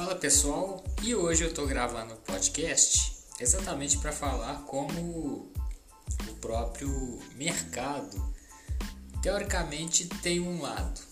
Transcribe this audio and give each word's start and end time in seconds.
Fala 0.00 0.16
pessoal, 0.16 0.82
e 1.02 1.14
hoje 1.14 1.44
eu 1.44 1.50
estou 1.50 1.66
gravando 1.66 2.14
o 2.14 2.16
podcast 2.16 3.18
exatamente 3.38 3.98
para 3.98 4.10
falar 4.10 4.62
como 4.62 5.52
o 6.26 6.34
próprio 6.40 7.18
mercado 7.34 8.34
teoricamente 9.20 10.06
tem 10.22 10.40
um 10.40 10.62
lado, 10.62 11.02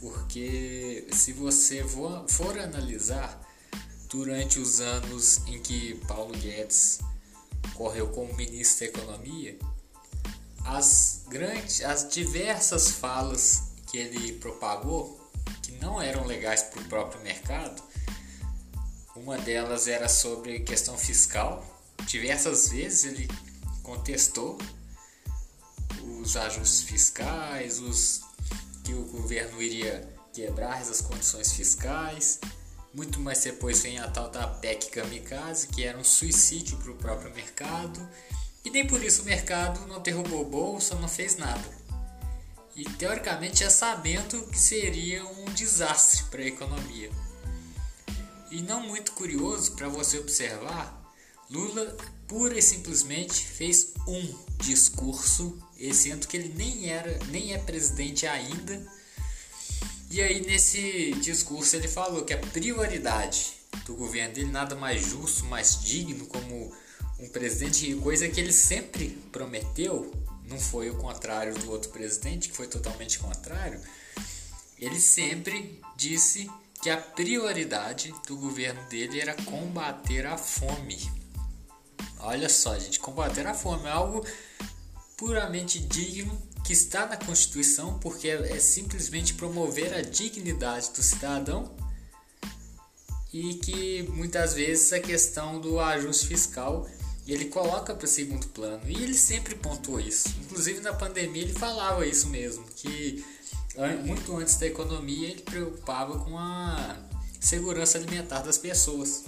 porque 0.00 1.06
se 1.12 1.34
você 1.34 1.84
for, 1.84 2.24
for 2.30 2.58
analisar 2.58 3.46
durante 4.08 4.58
os 4.58 4.80
anos 4.80 5.46
em 5.46 5.60
que 5.60 5.96
Paulo 6.08 6.32
Guedes 6.32 6.98
correu 7.74 8.08
como 8.08 8.34
ministro 8.34 8.90
da 8.90 8.98
Economia, 9.00 9.58
as 10.64 11.24
grandes, 11.28 11.84
as 11.84 12.08
diversas 12.08 12.90
falas 12.90 13.64
que 13.86 13.98
ele 13.98 14.32
propagou 14.32 15.20
que 15.62 15.72
não 15.72 16.00
eram 16.00 16.24
legais 16.24 16.62
para 16.62 16.80
o 16.80 16.84
próprio 16.86 17.20
mercado. 17.20 17.90
Uma 19.16 19.36
delas 19.38 19.88
era 19.88 20.08
sobre 20.08 20.60
questão 20.60 20.96
fiscal. 20.96 21.64
Diversas 22.06 22.68
vezes 22.68 23.04
ele 23.04 23.28
contestou 23.82 24.56
os 26.20 26.36
ajustes 26.36 26.82
fiscais, 26.82 27.80
os 27.80 28.20
que 28.84 28.94
o 28.94 29.04
governo 29.06 29.60
iria 29.60 30.08
quebrar 30.32 30.80
essas 30.80 31.00
condições 31.00 31.52
fiscais. 31.52 32.38
Muito 32.94 33.18
mais 33.20 33.42
depois 33.42 33.82
vem 33.82 33.98
a 33.98 34.08
tal 34.08 34.30
da 34.30 34.46
PEC 34.46 34.90
Kamikaze, 34.90 35.66
que 35.68 35.84
era 35.84 35.98
um 35.98 36.04
suicídio 36.04 36.76
para 36.78 36.92
o 36.92 36.96
próprio 36.96 37.34
mercado. 37.34 38.08
E 38.64 38.70
nem 38.70 38.86
por 38.86 39.02
isso 39.02 39.22
o 39.22 39.24
mercado 39.24 39.86
não 39.86 40.00
derrubou 40.00 40.44
bolsa, 40.44 40.94
não 40.94 41.08
fez 41.08 41.36
nada. 41.36 41.80
E 42.76 42.84
teoricamente 42.84 43.60
já 43.60 43.70
sabendo 43.70 44.46
que 44.46 44.58
seria 44.58 45.24
um 45.24 45.46
desastre 45.46 46.24
para 46.24 46.42
a 46.42 46.46
economia. 46.46 47.10
E 48.50 48.62
não 48.62 48.86
muito 48.86 49.12
curioso 49.12 49.72
para 49.72 49.88
você 49.88 50.18
observar, 50.18 51.00
Lula 51.50 51.96
pura 52.26 52.56
e 52.58 52.62
simplesmente 52.62 53.44
fez 53.44 53.92
um 54.06 54.34
discurso, 54.58 55.58
sendo 55.92 56.26
que 56.28 56.36
ele 56.36 56.52
nem 56.56 56.88
era, 56.88 57.18
nem 57.26 57.52
é 57.54 57.58
presidente 57.58 58.26
ainda. 58.26 58.86
E 60.10 60.20
aí 60.20 60.44
nesse 60.46 61.12
discurso 61.20 61.76
ele 61.76 61.88
falou 61.88 62.24
que 62.24 62.32
a 62.32 62.38
prioridade 62.38 63.52
do 63.84 63.94
governo 63.94 64.34
dele 64.34 64.50
nada 64.50 64.74
mais 64.74 65.00
justo, 65.02 65.44
mais 65.44 65.80
digno 65.80 66.26
como 66.26 66.72
um 67.18 67.28
presidente, 67.28 67.94
coisa 67.96 68.28
que 68.28 68.40
ele 68.40 68.52
sempre 68.52 69.08
prometeu, 69.30 70.12
não 70.48 70.58
foi 70.58 70.90
o 70.90 70.96
contrário 70.96 71.54
do 71.54 71.70
outro 71.70 71.90
presidente, 71.90 72.48
que 72.48 72.56
foi 72.56 72.66
totalmente 72.66 73.18
contrário. 73.18 73.80
Ele 74.78 74.98
sempre 74.98 75.80
disse 75.96 76.50
que 76.82 76.88
a 76.88 76.96
prioridade 76.96 78.14
do 78.26 78.36
governo 78.36 78.82
dele 78.88 79.20
era 79.20 79.34
combater 79.42 80.26
a 80.26 80.38
fome. 80.38 80.98
Olha 82.18 82.48
só, 82.48 82.78
gente, 82.78 82.98
combater 82.98 83.46
a 83.46 83.54
fome 83.54 83.86
é 83.86 83.90
algo 83.90 84.24
puramente 85.16 85.78
digno 85.78 86.40
que 86.64 86.72
está 86.72 87.06
na 87.06 87.16
Constituição, 87.16 87.98
porque 87.98 88.28
é, 88.28 88.56
é 88.56 88.58
simplesmente 88.58 89.34
promover 89.34 89.92
a 89.92 90.02
dignidade 90.02 90.90
do 90.90 91.02
cidadão 91.02 91.74
e 93.32 93.54
que 93.54 94.02
muitas 94.14 94.54
vezes 94.54 94.92
a 94.92 95.00
questão 95.00 95.60
do 95.60 95.78
ajuste 95.78 96.26
fiscal 96.26 96.88
ele 97.26 97.44
coloca 97.46 97.94
para 97.94 98.04
o 98.04 98.08
segundo 98.08 98.48
plano 98.48 98.82
e 98.86 99.02
ele 99.02 99.14
sempre 99.14 99.54
pontuou 99.54 100.00
isso. 100.00 100.28
Inclusive 100.40 100.80
na 100.80 100.92
pandemia 100.92 101.42
ele 101.42 101.52
falava 101.52 102.06
isso 102.06 102.28
mesmo, 102.28 102.64
que 102.76 103.24
muito 104.02 104.36
antes 104.36 104.56
da 104.56 104.66
economia 104.66 105.28
ele 105.28 105.42
preocupava 105.42 106.18
com 106.18 106.36
a 106.36 106.96
segurança 107.40 107.98
alimentar 107.98 108.40
das 108.40 108.58
pessoas. 108.58 109.24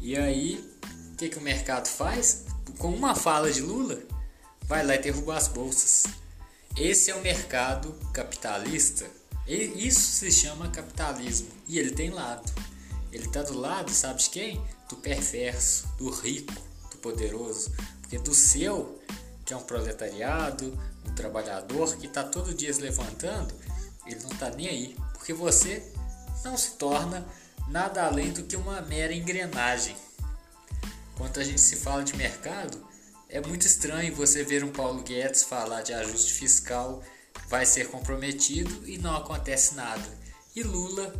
E 0.00 0.16
aí, 0.16 0.68
o 1.12 1.16
que, 1.16 1.28
que 1.28 1.38
o 1.38 1.42
mercado 1.42 1.86
faz? 1.86 2.44
Com 2.78 2.88
uma 2.88 3.14
fala 3.14 3.50
de 3.50 3.60
Lula, 3.60 3.98
vai 4.64 4.84
lá 4.84 4.94
e 4.94 4.98
derruba 4.98 5.36
as 5.36 5.48
bolsas. 5.48 6.04
Esse 6.76 7.10
é 7.10 7.14
o 7.14 7.22
mercado 7.22 7.94
capitalista. 8.12 9.06
Isso 9.46 10.00
se 10.00 10.32
chama 10.32 10.68
capitalismo. 10.70 11.48
E 11.68 11.78
ele 11.78 11.92
tem 11.92 12.10
lado. 12.10 12.52
Ele 13.12 13.26
está 13.26 13.42
do 13.42 13.56
lado, 13.56 13.92
sabe 13.92 14.20
de 14.20 14.30
quem? 14.30 14.60
Do 14.88 14.96
perverso, 14.96 15.86
do 15.96 16.10
rico, 16.10 16.52
do 16.90 16.96
poderoso. 16.98 17.72
Porque 18.00 18.18
do 18.18 18.34
seu, 18.34 19.00
que 19.44 19.52
é 19.52 19.56
um 19.56 19.62
proletariado, 19.62 20.76
um 21.06 21.14
trabalhador 21.14 21.96
que 21.96 22.06
está 22.06 22.24
todo 22.24 22.52
dia 22.52 22.72
se 22.74 22.80
levantando, 22.80 23.54
ele 24.06 24.20
não 24.22 24.30
está 24.30 24.50
nem 24.50 24.68
aí, 24.68 24.96
porque 25.12 25.32
você 25.32 25.82
não 26.44 26.56
se 26.56 26.72
torna 26.72 27.26
nada 27.68 28.04
além 28.04 28.32
do 28.32 28.44
que 28.44 28.56
uma 28.56 28.80
mera 28.82 29.14
engrenagem. 29.14 29.96
Quando 31.16 31.38
a 31.38 31.44
gente 31.44 31.60
se 31.60 31.76
fala 31.76 32.02
de 32.02 32.16
mercado, 32.16 32.84
é 33.28 33.40
muito 33.40 33.66
estranho 33.66 34.14
você 34.14 34.44
ver 34.44 34.62
um 34.62 34.70
Paulo 34.70 35.02
Guedes 35.02 35.42
falar 35.42 35.82
de 35.82 35.92
ajuste 35.92 36.32
fiscal 36.34 37.02
vai 37.48 37.66
ser 37.66 37.88
comprometido 37.88 38.88
e 38.88 38.98
não 38.98 39.16
acontece 39.16 39.74
nada. 39.74 40.06
E 40.54 40.62
Lula, 40.62 41.14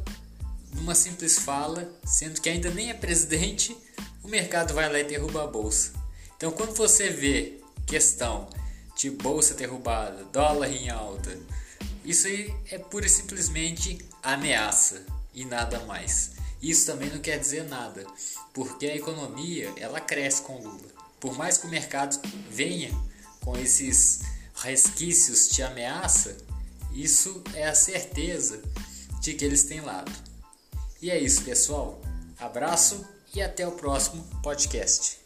numa 0.75 0.95
simples 0.95 1.39
fala, 1.39 1.93
sendo 2.05 2.41
que 2.41 2.49
ainda 2.49 2.71
nem 2.71 2.91
é 2.91 2.95
presidente, 2.95 3.77
o 4.23 4.29
mercado 4.29 4.75
vai 4.75 4.91
lá 4.91 4.99
e 4.99 5.05
derruba 5.05 5.45
a 5.45 5.47
bolsa. 5.47 5.93
Então, 6.37 6.51
quando 6.53 6.75
você 6.75 7.11
vê 7.11 7.61
questão 7.87 8.49
de 8.97 9.11
bolsa 9.11 9.55
derrubada, 9.55 10.25
dólar 10.25 10.71
em 10.71 10.89
alta, 10.89 11.37
isso 12.05 12.27
aí 12.27 12.55
é 12.71 12.79
pura 12.79 13.07
e 13.07 13.09
simplesmente 13.09 13.99
ameaça 14.23 15.05
e 15.33 15.45
nada 15.45 15.81
mais. 15.81 16.33
Isso 16.61 16.87
também 16.87 17.11
não 17.11 17.19
quer 17.19 17.39
dizer 17.39 17.65
nada, 17.65 18.07
porque 18.53 18.87
a 18.87 18.97
economia 18.97 19.73
ela 19.77 20.01
cresce 20.01 20.43
com 20.43 20.59
Lula. 20.59 20.95
Por 21.19 21.37
mais 21.37 21.59
que 21.59 21.67
o 21.67 21.71
mercado 21.71 22.21
venha 22.51 22.91
com 23.41 23.57
esses 23.59 24.21
resquícios 24.55 25.49
de 25.49 25.63
ameaça, 25.63 26.37
isso 26.93 27.43
é 27.55 27.67
a 27.67 27.75
certeza 27.75 28.63
de 29.21 29.35
que 29.35 29.45
eles 29.45 29.65
têm 29.65 29.81
lado. 29.81 30.13
E 31.01 31.11
é 31.11 31.19
isso, 31.19 31.43
pessoal. 31.43 32.01
Abraço 32.39 33.07
e 33.35 33.43
até 33.43 33.67
o 33.67 33.73
próximo 33.73 34.23
podcast. 34.43 35.19